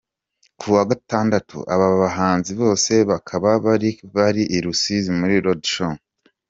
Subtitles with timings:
[0.59, 5.93] Kuwa Gatandatu aba bahanzi bose bakaba bari bari I Rusizi muri Road show.